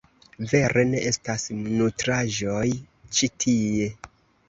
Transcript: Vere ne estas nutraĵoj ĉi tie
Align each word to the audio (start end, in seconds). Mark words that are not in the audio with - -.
Vere 0.53 0.85
ne 0.93 1.01
estas 1.09 1.45
nutraĵoj 1.59 2.67
ĉi 3.15 3.33
tie 3.47 3.97